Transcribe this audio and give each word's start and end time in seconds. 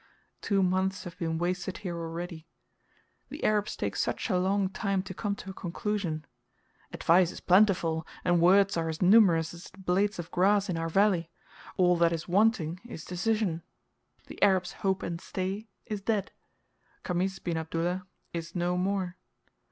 Two 0.41 0.63
months 0.63 1.03
have 1.03 1.15
been 1.19 1.37
wasted 1.37 1.77
here 1.85 1.95
already. 1.95 2.47
The 3.29 3.43
Arabs 3.43 3.75
take 3.77 3.95
such 3.95 4.31
a 4.31 4.39
long 4.39 4.67
time 4.67 5.03
to 5.03 5.13
come 5.13 5.35
to 5.35 5.51
a 5.51 5.53
conclusion. 5.53 6.25
Advice 6.91 7.29
is 7.31 7.39
plentiful, 7.39 8.07
and 8.25 8.41
words 8.41 8.75
are 8.75 8.89
as 8.89 8.99
numerous 9.03 9.53
as 9.53 9.65
the 9.69 9.77
blades 9.77 10.17
of 10.17 10.31
grass 10.31 10.69
in 10.69 10.75
our 10.79 10.89
valley; 10.89 11.29
all 11.77 11.95
that 11.97 12.13
is 12.13 12.27
wanting 12.27 12.79
indecision. 12.83 13.61
The 14.25 14.41
Arabs' 14.41 14.71
hope 14.81 15.03
and 15.03 15.21
stay 15.21 15.67
is 15.85 16.01
dead 16.01 16.31
Khamis 17.03 17.37
bin 17.37 17.57
Abdullah 17.57 18.07
is 18.33 18.55
no 18.55 18.77
more. 18.77 19.17